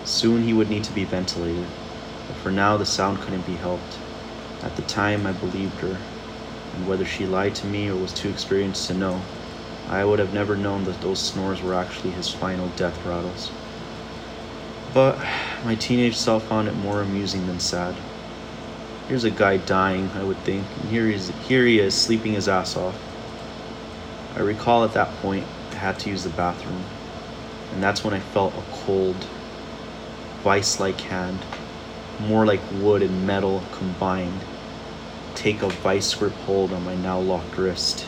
Soon 0.04 0.44
he 0.44 0.54
would 0.54 0.70
need 0.70 0.84
to 0.84 0.94
be 0.94 1.04
ventilated, 1.04 1.66
but 2.28 2.38
for 2.38 2.52
now 2.52 2.78
the 2.78 2.86
sound 2.86 3.22
couldn't 3.22 3.42
be 3.42 3.56
helped. 3.56 3.98
At 4.62 4.76
the 4.76 4.84
time, 4.84 5.26
I 5.26 5.32
believed 5.32 5.82
her, 5.82 5.98
and 6.74 6.86
whether 6.86 7.06
she 7.06 7.26
lied 7.26 7.56
to 7.56 7.66
me 7.66 7.90
or 7.90 7.96
was 7.96 8.14
too 8.14 8.30
experienced 8.30 8.86
to 8.86 8.94
know, 8.94 9.24
I 9.90 10.06
would 10.06 10.20
have 10.20 10.32
never 10.32 10.56
known 10.56 10.84
that 10.84 11.02
those 11.02 11.24
snores 11.24 11.64
were 11.64 11.74
actually 11.74 12.12
his 12.12 12.30
final 12.30 12.68
death 12.70 13.04
rattles. 13.04 13.50
But 14.94 15.18
my 15.64 15.74
teenage 15.74 16.18
self 16.18 16.48
found 16.48 16.68
it 16.68 16.76
more 16.76 17.02
amusing 17.02 17.48
than 17.48 17.60
sad. 17.60 17.96
Here's 19.08 19.24
a 19.24 19.32
guy 19.32 19.58
dying, 19.58 20.12
I 20.14 20.24
would 20.24 20.38
think, 20.46 20.66
and 20.78 20.88
here 20.92 21.08
he 21.08 21.16
is, 21.16 21.30
here 21.48 21.66
he 21.66 21.80
is 21.80 22.00
sleeping 22.00 22.34
his 22.34 22.48
ass 22.48 22.78
off. 22.78 23.15
I 24.36 24.39
recall 24.39 24.84
at 24.84 24.92
that 24.94 25.10
point 25.22 25.46
I 25.72 25.75
had 25.75 26.00
to 26.00 26.10
use 26.10 26.24
the 26.24 26.30
bathroom, 26.30 26.84
and 27.72 27.82
that's 27.82 28.04
when 28.04 28.13
I 28.13 28.20
felt 28.20 28.54
a 28.54 28.62
cold, 28.84 29.15
vice 30.44 30.77
like 30.77 31.00
hand, 31.00 31.39
more 32.20 32.46
like 32.46 32.60
wood 32.82 33.01
and 33.01 33.25
metal 33.25 33.63
combined, 33.72 34.42
take 35.36 35.62
a 35.62 35.70
vice 35.70 36.13
grip 36.13 36.34
hold 36.46 36.74
on 36.74 36.84
my 36.84 36.96
now 36.96 37.20
locked 37.20 37.58
wrist. 37.58 38.06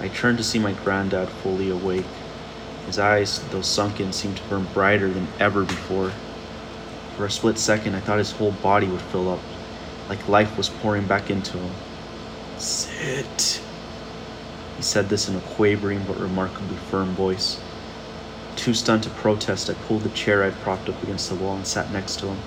I 0.00 0.08
turned 0.08 0.36
to 0.36 0.44
see 0.44 0.58
my 0.58 0.72
granddad 0.72 1.28
fully 1.28 1.70
awake. 1.70 2.04
His 2.86 2.98
eyes, 2.98 3.40
though 3.48 3.62
sunken, 3.62 4.12
seemed 4.12 4.36
to 4.36 4.42
burn 4.44 4.66
brighter 4.74 5.08
than 5.08 5.28
ever 5.40 5.62
before. 5.62 6.10
For 7.16 7.24
a 7.24 7.30
split 7.30 7.58
second, 7.58 7.94
I 7.94 8.00
thought 8.00 8.18
his 8.18 8.32
whole 8.32 8.52
body 8.52 8.86
would 8.86 9.00
fill 9.00 9.30
up, 9.30 9.40
like 10.10 10.28
life 10.28 10.56
was 10.58 10.68
pouring 10.68 11.06
back 11.06 11.30
into 11.30 11.58
him. 11.58 11.72
Sit. 12.58 13.62
He 14.78 14.84
said 14.84 15.08
this 15.08 15.28
in 15.28 15.34
a 15.34 15.40
quavering 15.40 16.04
but 16.06 16.20
remarkably 16.20 16.76
firm 16.76 17.10
voice. 17.16 17.60
Too 18.54 18.72
stunned 18.74 19.02
to 19.02 19.10
protest, 19.10 19.68
I 19.68 19.74
pulled 19.74 20.02
the 20.02 20.08
chair 20.10 20.44
I'd 20.44 20.54
propped 20.60 20.88
up 20.88 21.02
against 21.02 21.28
the 21.28 21.34
wall 21.34 21.56
and 21.56 21.66
sat 21.66 21.92
next 21.92 22.20
to 22.20 22.28
him. 22.28 22.38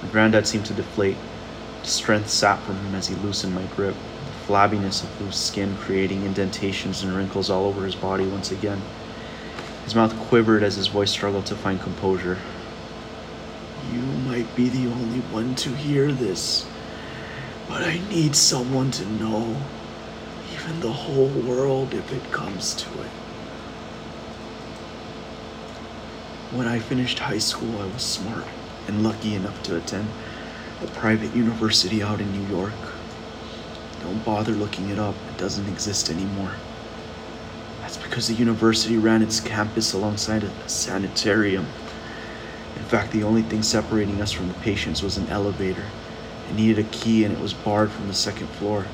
My 0.00 0.08
granddad 0.10 0.46
seemed 0.46 0.66
to 0.66 0.74
deflate. 0.74 1.16
The 1.82 1.88
Strength 1.88 2.30
sapped 2.30 2.62
from 2.62 2.76
him 2.76 2.94
as 2.94 3.08
he 3.08 3.16
loosened 3.16 3.52
my 3.52 3.64
grip, 3.74 3.96
the 3.96 4.46
flabbiness 4.46 5.02
of 5.02 5.20
loose 5.20 5.36
skin 5.36 5.76
creating 5.76 6.24
indentations 6.24 7.02
and 7.02 7.16
wrinkles 7.16 7.50
all 7.50 7.66
over 7.66 7.84
his 7.84 7.96
body 7.96 8.24
once 8.24 8.52
again. 8.52 8.80
His 9.82 9.96
mouth 9.96 10.16
quivered 10.28 10.62
as 10.62 10.76
his 10.76 10.86
voice 10.86 11.10
struggled 11.10 11.46
to 11.46 11.56
find 11.56 11.80
composure. 11.80 12.38
You 13.92 13.98
might 13.98 14.54
be 14.54 14.68
the 14.68 14.86
only 14.86 15.18
one 15.32 15.56
to 15.56 15.70
hear 15.70 16.12
this, 16.12 16.64
but 17.68 17.82
I 17.82 17.98
need 18.08 18.36
someone 18.36 18.92
to 18.92 19.04
know, 19.04 19.56
even 20.62 20.80
the 20.80 20.92
whole 20.92 21.28
world 21.28 21.92
if 21.94 22.12
it 22.12 22.30
comes 22.30 22.74
to 22.74 22.88
it. 23.00 23.10
When 26.52 26.68
I 26.68 26.78
finished 26.78 27.18
high 27.18 27.38
school, 27.38 27.80
I 27.80 27.86
was 27.86 28.02
smart 28.02 28.44
and 28.86 29.02
lucky 29.02 29.34
enough 29.34 29.62
to 29.64 29.76
attend 29.76 30.08
a 30.82 30.86
private 30.88 31.34
university 31.34 32.02
out 32.02 32.20
in 32.20 32.30
New 32.32 32.48
York. 32.54 32.72
Don't 34.00 34.24
bother 34.24 34.52
looking 34.52 34.90
it 34.90 34.98
up, 34.98 35.14
it 35.30 35.38
doesn't 35.38 35.68
exist 35.68 36.10
anymore. 36.10 36.52
That's 37.80 37.96
because 37.96 38.28
the 38.28 38.34
university 38.34 38.96
ran 38.96 39.22
its 39.22 39.40
campus 39.40 39.92
alongside 39.92 40.44
a 40.44 40.68
sanitarium. 40.68 41.66
In 42.76 42.84
fact, 42.84 43.12
the 43.12 43.22
only 43.22 43.42
thing 43.42 43.62
separating 43.62 44.20
us 44.20 44.32
from 44.32 44.48
the 44.48 44.54
patients 44.54 45.02
was 45.02 45.16
an 45.16 45.28
elevator. 45.28 45.84
It 46.50 46.54
needed 46.54 46.78
a 46.84 46.88
key 46.90 47.24
and 47.24 47.34
it 47.34 47.40
was 47.40 47.54
barred 47.54 47.90
from 47.90 48.08
the 48.08 48.14
second 48.14 48.48
floor. 48.48 48.86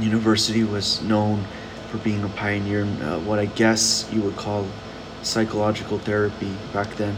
University 0.00 0.64
was 0.64 1.02
known 1.02 1.44
for 1.90 1.98
being 1.98 2.22
a 2.22 2.28
pioneer 2.28 2.80
in 2.80 3.02
uh, 3.02 3.18
what 3.20 3.38
I 3.38 3.46
guess 3.46 4.08
you 4.12 4.20
would 4.22 4.36
call 4.36 4.66
psychological 5.22 5.98
therapy 5.98 6.54
back 6.72 6.94
then. 6.96 7.16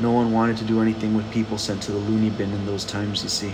No 0.00 0.12
one 0.12 0.32
wanted 0.32 0.56
to 0.58 0.64
do 0.64 0.80
anything 0.80 1.14
with 1.14 1.30
people 1.30 1.58
sent 1.58 1.82
to 1.82 1.92
the 1.92 1.98
loony 1.98 2.30
bin 2.30 2.52
in 2.52 2.66
those 2.66 2.84
times, 2.84 3.22
you 3.22 3.28
see. 3.28 3.52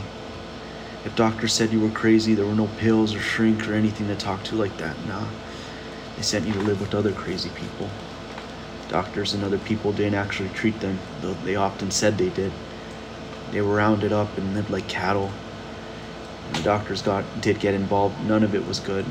If 1.04 1.14
doctors 1.16 1.52
said 1.52 1.72
you 1.72 1.80
were 1.80 1.90
crazy, 1.90 2.34
there 2.34 2.46
were 2.46 2.54
no 2.54 2.68
pills 2.78 3.14
or 3.14 3.20
shrink 3.20 3.68
or 3.68 3.74
anything 3.74 4.08
to 4.08 4.16
talk 4.16 4.42
to 4.44 4.56
like 4.56 4.76
that. 4.78 4.96
Nah. 5.06 5.26
They 6.16 6.22
sent 6.22 6.46
you 6.46 6.52
to 6.54 6.60
live 6.60 6.80
with 6.80 6.94
other 6.94 7.12
crazy 7.12 7.50
people. 7.50 7.88
Doctors 8.88 9.34
and 9.34 9.44
other 9.44 9.58
people 9.58 9.92
didn't 9.92 10.14
actually 10.14 10.48
treat 10.50 10.80
them, 10.80 10.98
though 11.20 11.34
they 11.34 11.54
often 11.54 11.90
said 11.90 12.18
they 12.18 12.30
did. 12.30 12.52
They 13.52 13.60
were 13.60 13.76
rounded 13.76 14.12
up 14.12 14.36
and 14.36 14.54
lived 14.54 14.70
like 14.70 14.88
cattle. 14.88 15.30
The 16.54 16.62
doctors 16.62 17.02
got 17.02 17.24
did 17.40 17.60
get 17.60 17.74
involved, 17.74 18.20
none 18.26 18.42
of 18.42 18.54
it 18.54 18.66
was 18.66 18.80
good. 18.80 19.04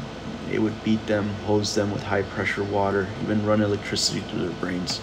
It 0.51 0.59
would 0.59 0.83
beat 0.83 1.05
them, 1.07 1.29
hose 1.45 1.75
them 1.75 1.91
with 1.91 2.03
high 2.03 2.23
pressure 2.23 2.63
water, 2.63 3.07
even 3.21 3.45
run 3.45 3.61
electricity 3.61 4.21
through 4.21 4.47
their 4.47 4.59
brains. 4.59 5.01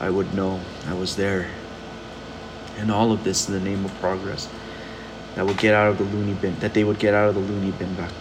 I 0.00 0.10
would 0.10 0.34
know. 0.34 0.60
I 0.86 0.94
was 0.94 1.16
there. 1.16 1.48
And 2.76 2.90
all 2.90 3.12
of 3.12 3.22
this 3.22 3.48
in 3.48 3.54
the 3.54 3.60
name 3.60 3.84
of 3.84 3.94
progress. 4.00 4.48
That 5.36 5.46
would 5.46 5.58
get 5.58 5.74
out 5.74 5.88
of 5.88 5.98
the 5.98 6.04
loony 6.04 6.34
bin. 6.34 6.58
That 6.58 6.74
they 6.74 6.84
would 6.84 6.98
get 6.98 7.14
out 7.14 7.28
of 7.28 7.34
the 7.34 7.40
loony 7.40 7.72
bin 7.72 7.94
back, 7.94 8.12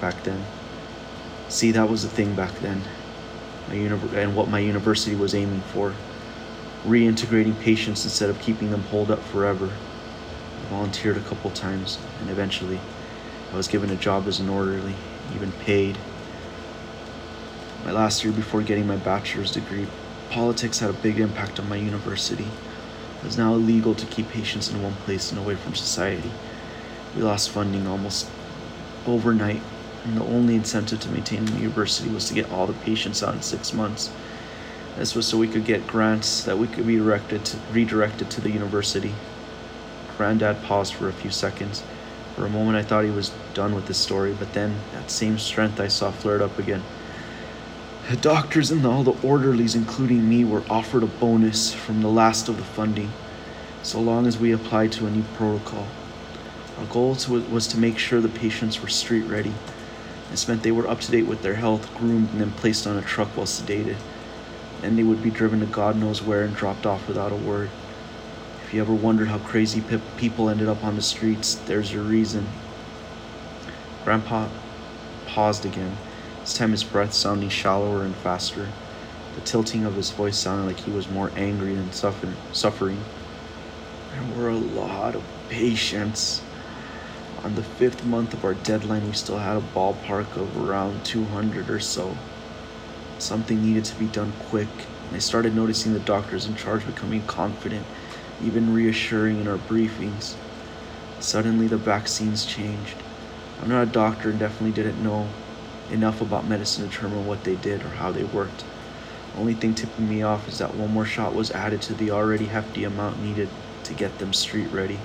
back 0.00 0.22
then. 0.24 0.44
See, 1.48 1.72
that 1.72 1.88
was 1.88 2.02
the 2.02 2.08
thing 2.08 2.34
back 2.34 2.52
then. 2.60 2.82
My 3.68 3.74
uni- 3.74 4.16
and 4.16 4.36
what 4.36 4.48
my 4.48 4.58
university 4.58 5.16
was 5.16 5.34
aiming 5.34 5.62
for. 5.72 5.94
Reintegrating 6.84 7.58
patients 7.60 8.04
instead 8.04 8.30
of 8.30 8.40
keeping 8.40 8.70
them 8.70 8.82
holed 8.82 9.10
up 9.10 9.22
forever. 9.22 9.70
Volunteered 10.70 11.16
a 11.16 11.20
couple 11.20 11.50
times, 11.50 11.98
and 12.20 12.30
eventually, 12.30 12.80
I 13.52 13.56
was 13.56 13.68
given 13.68 13.90
a 13.90 13.96
job 13.96 14.26
as 14.26 14.40
an 14.40 14.48
orderly, 14.48 14.94
even 15.34 15.52
paid. 15.52 15.96
My 17.84 17.92
last 17.92 18.24
year 18.24 18.32
before 18.32 18.62
getting 18.62 18.86
my 18.86 18.96
bachelor's 18.96 19.52
degree, 19.52 19.86
politics 20.30 20.80
had 20.80 20.90
a 20.90 20.94
big 20.94 21.20
impact 21.20 21.60
on 21.60 21.68
my 21.68 21.76
university. 21.76 22.44
It 23.18 23.24
was 23.24 23.38
now 23.38 23.54
illegal 23.54 23.94
to 23.94 24.06
keep 24.06 24.30
patients 24.30 24.70
in 24.70 24.82
one 24.82 24.94
place 25.04 25.30
and 25.30 25.38
away 25.38 25.54
from 25.54 25.74
society. 25.74 26.30
We 27.14 27.22
lost 27.22 27.50
funding 27.50 27.86
almost 27.86 28.28
overnight, 29.06 29.62
and 30.04 30.16
the 30.16 30.24
only 30.24 30.54
incentive 30.54 31.00
to 31.00 31.08
maintain 31.10 31.44
the 31.44 31.60
university 31.60 32.10
was 32.10 32.26
to 32.28 32.34
get 32.34 32.50
all 32.50 32.66
the 32.66 32.72
patients 32.72 33.22
out 33.22 33.34
in 33.34 33.42
six 33.42 33.72
months. 33.72 34.10
This 34.96 35.14
was 35.14 35.26
so 35.26 35.38
we 35.38 35.48
could 35.48 35.64
get 35.64 35.86
grants 35.86 36.42
that 36.44 36.58
we 36.58 36.68
could 36.68 36.86
be 36.86 36.96
directed 36.96 37.44
to, 37.46 37.58
redirected 37.72 38.30
to 38.30 38.40
the 38.40 38.50
university. 38.50 39.14
Granddad 40.16 40.62
paused 40.62 40.94
for 40.94 41.08
a 41.08 41.12
few 41.12 41.30
seconds. 41.30 41.82
For 42.34 42.46
a 42.46 42.50
moment, 42.50 42.76
I 42.76 42.82
thought 42.82 43.04
he 43.04 43.10
was 43.10 43.32
done 43.52 43.74
with 43.74 43.86
this 43.86 43.98
story, 43.98 44.32
but 44.32 44.52
then 44.54 44.76
that 44.92 45.10
same 45.10 45.38
strength 45.38 45.78
I 45.80 45.88
saw 45.88 46.10
flared 46.10 46.42
up 46.42 46.58
again. 46.58 46.82
The 48.10 48.16
doctors 48.16 48.70
and 48.70 48.84
all 48.84 49.02
the 49.02 49.26
orderlies, 49.26 49.74
including 49.74 50.28
me, 50.28 50.44
were 50.44 50.64
offered 50.68 51.02
a 51.02 51.06
bonus 51.06 51.72
from 51.72 52.02
the 52.02 52.08
last 52.08 52.48
of 52.48 52.56
the 52.56 52.64
funding, 52.64 53.10
so 53.82 54.00
long 54.00 54.26
as 54.26 54.38
we 54.38 54.52
applied 54.52 54.92
to 54.92 55.06
a 55.06 55.10
new 55.10 55.22
protocol. 55.36 55.86
Our 56.78 56.86
goal 56.86 57.16
was 57.50 57.66
to 57.68 57.78
make 57.78 57.98
sure 57.98 58.20
the 58.20 58.28
patients 58.28 58.82
were 58.82 58.88
street 58.88 59.22
ready. 59.22 59.54
This 60.30 60.48
meant 60.48 60.64
they 60.64 60.72
were 60.72 60.88
up 60.88 61.00
to 61.02 61.10
date 61.12 61.26
with 61.26 61.42
their 61.42 61.54
health, 61.54 61.94
groomed, 61.94 62.30
and 62.32 62.40
then 62.40 62.50
placed 62.50 62.86
on 62.86 62.98
a 62.98 63.02
truck 63.02 63.28
while 63.36 63.46
sedated. 63.46 63.96
Then 64.80 64.96
they 64.96 65.04
would 65.04 65.22
be 65.22 65.30
driven 65.30 65.60
to 65.60 65.66
God 65.66 65.96
knows 65.96 66.20
where 66.20 66.42
and 66.42 66.54
dropped 66.54 66.84
off 66.84 67.06
without 67.06 67.32
a 67.32 67.36
word. 67.36 67.70
If 68.64 68.72
you 68.72 68.80
ever 68.80 68.94
wondered 68.94 69.28
how 69.28 69.38
crazy 69.38 69.82
pe- 69.82 69.98
people 70.16 70.48
ended 70.48 70.68
up 70.68 70.82
on 70.82 70.96
the 70.96 71.02
streets, 71.02 71.54
there's 71.54 71.92
your 71.92 72.02
reason. 72.02 72.48
Grandpa 74.04 74.48
paused 75.26 75.66
again, 75.66 75.98
this 76.40 76.54
time 76.54 76.70
his 76.70 76.82
breath 76.82 77.12
sounding 77.12 77.50
shallower 77.50 78.04
and 78.04 78.16
faster. 78.16 78.70
The 79.34 79.42
tilting 79.42 79.84
of 79.84 79.96
his 79.96 80.10
voice 80.10 80.38
sounded 80.38 80.66
like 80.66 80.80
he 80.80 80.90
was 80.90 81.10
more 81.10 81.30
angry 81.36 81.74
than 81.74 81.92
suffer- 81.92 82.36
suffering. 82.52 83.04
There 84.12 84.24
were 84.34 84.48
a 84.48 84.56
lot 84.56 85.14
of 85.14 85.22
patients. 85.50 86.40
On 87.42 87.54
the 87.56 87.62
fifth 87.62 88.06
month 88.06 88.32
of 88.32 88.44
our 88.44 88.54
deadline, 88.54 89.06
we 89.06 89.12
still 89.12 89.38
had 89.38 89.58
a 89.58 89.60
ballpark 89.60 90.36
of 90.36 90.56
around 90.56 91.04
200 91.04 91.68
or 91.68 91.80
so. 91.80 92.16
Something 93.18 93.60
needed 93.60 93.84
to 93.84 93.98
be 93.98 94.06
done 94.06 94.32
quick, 94.38 94.86
and 95.06 95.16
I 95.16 95.18
started 95.18 95.54
noticing 95.54 95.92
the 95.92 96.00
doctors 96.00 96.46
in 96.46 96.54
charge 96.54 96.86
becoming 96.86 97.26
confident, 97.26 97.86
even 98.40 98.70
reassuring 98.70 99.38
in 99.38 99.48
our 99.48 99.58
briefings. 99.58 100.36
Suddenly, 101.18 101.68
the 101.68 101.78
vaccines 101.78 102.44
changed. 102.44 103.02
I'm 103.58 103.68
not 103.68 103.82
a 103.82 103.86
doctor 103.86 104.30
and 104.30 104.38
definitely 104.38 104.72
didn't 104.72 105.02
know 105.02 105.28
enough 105.88 106.20
about 106.20 106.46
medicine 106.46 106.84
to 106.84 106.90
determine 106.90 107.26
what 107.26 107.44
they 107.44 107.56
did 107.56 107.84
or 107.84 107.90
how 107.90 108.12
they 108.12 108.24
worked. 108.24 108.64
Only 109.34 109.54
thing 109.54 109.74
tipping 109.74 110.08
me 110.08 110.22
off 110.22 110.48
is 110.48 110.58
that 110.58 110.74
one 110.74 110.92
more 110.92 111.04
shot 111.04 111.34
was 111.34 111.50
added 111.52 111.82
to 111.82 111.94
the 111.94 112.10
already 112.10 112.46
hefty 112.46 112.84
amount 112.84 113.20
needed 113.20 113.50
to 113.84 113.94
get 113.94 114.18
them 114.18 114.32
street 114.32 114.70
ready. 114.72 114.98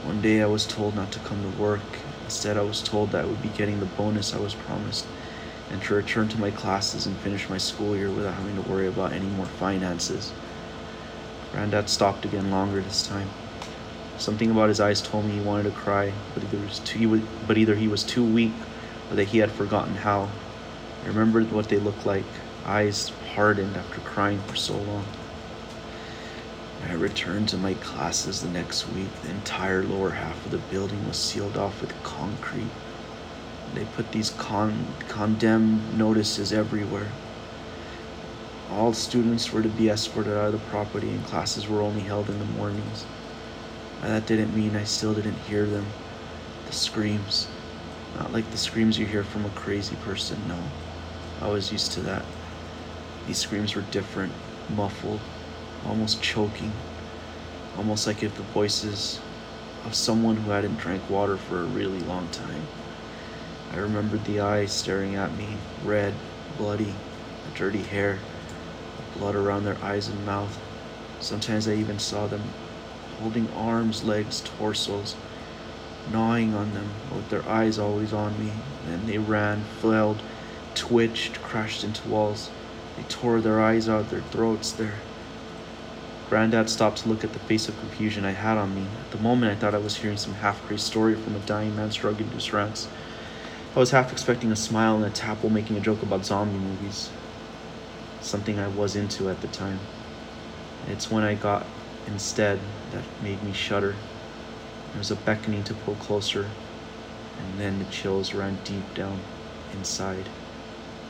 One 0.00 0.20
day 0.20 0.42
I 0.42 0.46
was 0.46 0.66
told 0.66 0.94
not 0.94 1.12
to 1.12 1.20
come 1.20 1.42
to 1.42 1.50
work. 1.50 2.04
Instead, 2.22 2.56
I 2.56 2.62
was 2.62 2.82
told 2.82 3.10
that 3.12 3.22
I 3.22 3.26
would 3.26 3.40
be 3.40 3.50
getting 3.50 3.80
the 3.80 3.86
bonus 3.86 4.32
I 4.34 4.38
was 4.38 4.54
promised 4.54 5.10
and 5.70 5.82
to 5.82 5.94
return 5.94 6.28
to 6.28 6.40
my 6.40 6.50
classes 6.50 7.06
and 7.06 7.20
finish 7.20 7.48
my 7.48 7.58
school 7.58 7.96
year 7.96 8.12
without 8.12 8.34
having 8.34 8.56
to 8.56 8.62
worry 8.62 8.86
about 8.86 9.12
any 9.12 9.28
more 9.28 9.48
finances. 9.48 10.34
Granddad 11.52 11.88
stopped 11.88 12.24
again 12.24 12.50
longer 12.50 12.80
this 12.80 13.06
time. 13.06 13.28
Something 14.18 14.50
about 14.50 14.68
his 14.68 14.80
eyes 14.80 15.00
told 15.00 15.24
me 15.26 15.34
he 15.34 15.40
wanted 15.40 15.64
to 15.64 15.70
cry, 15.70 16.12
but 16.34 16.42
either, 16.42 16.68
too, 16.84 16.98
he 16.98 17.06
was, 17.06 17.20
but 17.46 17.56
either 17.56 17.76
he 17.76 17.88
was 17.88 18.02
too 18.02 18.24
weak 18.24 18.52
or 19.10 19.16
that 19.16 19.28
he 19.28 19.38
had 19.38 19.50
forgotten 19.50 19.94
how. 19.94 20.28
I 21.04 21.08
remembered 21.08 21.52
what 21.52 21.68
they 21.68 21.78
looked 21.78 22.04
like, 22.04 22.24
eyes 22.66 23.10
hardened 23.34 23.76
after 23.76 24.00
crying 24.00 24.40
for 24.40 24.56
so 24.56 24.76
long. 24.76 25.04
When 26.80 26.90
I 26.90 26.94
returned 26.94 27.48
to 27.50 27.56
my 27.56 27.74
classes 27.74 28.42
the 28.42 28.48
next 28.48 28.88
week, 28.88 29.08
the 29.22 29.30
entire 29.30 29.82
lower 29.82 30.10
half 30.10 30.44
of 30.44 30.50
the 30.50 30.58
building 30.58 31.06
was 31.06 31.16
sealed 31.16 31.56
off 31.56 31.80
with 31.80 32.02
concrete. 32.02 32.70
They 33.74 33.84
put 33.84 34.12
these 34.12 34.30
con- 34.30 34.86
condemned 35.08 35.96
notices 35.96 36.52
everywhere. 36.52 37.08
All 38.70 38.92
students 38.92 39.50
were 39.52 39.62
to 39.62 39.68
be 39.68 39.88
escorted 39.88 40.34
out 40.34 40.46
of 40.46 40.52
the 40.52 40.70
property, 40.70 41.08
and 41.08 41.24
classes 41.24 41.66
were 41.66 41.80
only 41.80 42.02
held 42.02 42.28
in 42.28 42.38
the 42.38 42.44
mornings. 42.44 43.06
That 44.02 44.26
didn't 44.26 44.54
mean 44.54 44.76
I 44.76 44.84
still 44.84 45.14
didn't 45.14 45.38
hear 45.48 45.64
them. 45.64 45.86
The 46.66 46.72
screams. 46.72 47.48
Not 48.18 48.32
like 48.32 48.50
the 48.50 48.58
screams 48.58 48.98
you 48.98 49.06
hear 49.06 49.24
from 49.24 49.44
a 49.44 49.50
crazy 49.50 49.96
person, 49.96 50.38
no. 50.48 50.58
I 51.40 51.48
was 51.48 51.72
used 51.72 51.92
to 51.92 52.00
that. 52.02 52.24
These 53.26 53.38
screams 53.38 53.74
were 53.74 53.84
different, 53.90 54.32
muffled, 54.74 55.20
almost 55.86 56.22
choking. 56.22 56.72
Almost 57.76 58.06
like 58.06 58.22
if 58.22 58.36
the 58.36 58.42
voices 58.42 59.18
of 59.84 59.94
someone 59.94 60.36
who 60.36 60.50
hadn't 60.50 60.78
drank 60.78 61.08
water 61.08 61.36
for 61.36 61.60
a 61.60 61.64
really 61.64 62.00
long 62.00 62.28
time. 62.28 62.66
I 63.72 63.78
remembered 63.78 64.24
the 64.24 64.40
eyes 64.40 64.72
staring 64.72 65.14
at 65.14 65.36
me, 65.36 65.56
red, 65.84 66.14
bloody, 66.56 66.94
dirty 67.54 67.82
hair, 67.82 68.18
blood 69.18 69.34
around 69.34 69.64
their 69.64 69.76
eyes 69.82 70.08
and 70.08 70.24
mouth. 70.24 70.58
Sometimes 71.20 71.68
I 71.68 71.74
even 71.74 71.98
saw 71.98 72.26
them 72.26 72.42
holding 73.20 73.48
arms, 73.54 74.04
legs, 74.04 74.40
torsos. 74.40 75.16
gnawing 76.10 76.54
on 76.54 76.72
them 76.72 76.88
with 77.14 77.28
their 77.28 77.46
eyes 77.48 77.78
always 77.78 78.12
on 78.12 78.38
me. 78.38 78.50
Then 78.86 79.06
they 79.06 79.18
ran, 79.18 79.62
flailed, 79.80 80.22
twitched, 80.74 81.42
crashed 81.42 81.84
into 81.84 82.08
walls. 82.08 82.48
They 82.96 83.02
tore 83.04 83.40
their 83.40 83.60
eyes 83.60 83.88
out, 83.88 84.08
their 84.08 84.22
throats, 84.22 84.72
their. 84.72 84.94
Granddad 86.30 86.68
stopped 86.68 86.98
to 86.98 87.08
look 87.08 87.24
at 87.24 87.32
the 87.32 87.38
face 87.40 87.68
of 87.68 87.78
confusion 87.78 88.24
I 88.24 88.32
had 88.32 88.58
on 88.58 88.74
me. 88.74 88.82
At 89.00 89.10
the 89.10 89.22
moment, 89.22 89.50
I 89.52 89.56
thought 89.56 89.74
I 89.74 89.78
was 89.78 89.96
hearing 89.96 90.18
some 90.18 90.34
half 90.34 90.62
crazed 90.66 90.86
story 90.86 91.14
from 91.14 91.34
a 91.34 91.40
dying 91.40 91.74
man's 91.74 91.96
drug 91.96 92.20
induced 92.20 92.52
rants. 92.52 92.86
I 93.74 93.78
was 93.78 93.90
half 93.92 94.12
expecting 94.12 94.52
a 94.52 94.56
smile 94.56 94.96
and 94.96 95.04
a 95.04 95.10
tap 95.10 95.42
while 95.42 95.52
making 95.52 95.76
a 95.76 95.80
joke 95.80 96.02
about 96.02 96.24
zombie 96.24 96.58
movies. 96.58 97.10
Something 98.28 98.58
I 98.58 98.68
was 98.68 98.94
into 98.94 99.30
at 99.30 99.40
the 99.40 99.48
time. 99.48 99.88
It's 100.82 101.10
when 101.10 101.24
I 101.24 101.34
got 101.34 101.72
instead 102.04 102.60
that 102.90 103.06
made 103.18 103.42
me 103.42 103.52
shudder. 103.52 104.04
There 104.92 104.98
was 104.98 105.10
a 105.10 105.16
beckoning 105.16 105.64
to 105.64 105.74
pull 105.74 105.96
closer, 105.96 106.52
and 107.38 107.58
then 107.58 107.78
the 107.78 107.86
chills 107.86 108.34
ran 108.34 108.56
deep 108.58 108.92
down 108.92 109.24
inside. 109.70 110.28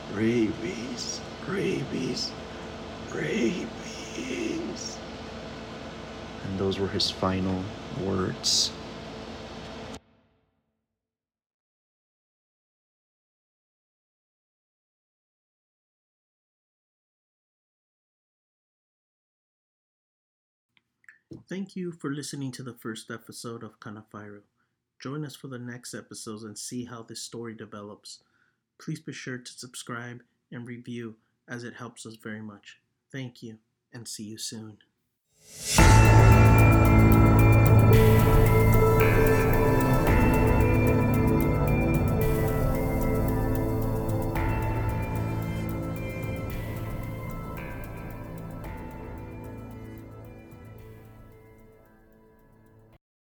Rabies, 0.07 1.23
rabies, 1.45 2.35
rabies. 3.11 5.01
And 6.41 6.57
those 6.57 6.79
were 6.79 6.87
his 6.87 7.11
final 7.11 7.65
words. 7.91 8.78
Thank 21.47 21.75
you 21.75 21.91
for 21.91 22.11
listening 22.11 22.51
to 22.53 22.63
the 22.63 22.73
first 22.73 23.11
episode 23.11 23.63
of 23.63 23.79
Konafairu. 23.79 24.41
Join 24.99 25.23
us 25.23 25.35
for 25.35 25.47
the 25.47 25.59
next 25.59 25.93
episodes 25.93 26.43
and 26.43 26.57
see 26.57 26.85
how 26.85 27.03
this 27.03 27.21
story 27.21 27.53
develops. 27.53 28.23
Please 28.79 28.99
be 28.99 29.13
sure 29.13 29.37
to 29.37 29.51
subscribe 29.51 30.23
and 30.51 30.65
review 30.65 31.17
as 31.47 31.63
it 31.63 31.75
helps 31.75 32.05
us 32.07 32.15
very 32.15 32.41
much. 32.41 32.79
Thank 33.11 33.43
you 33.43 33.59
and 33.93 34.07
see 34.07 34.23
you 34.23 34.39
soon. 34.39 34.79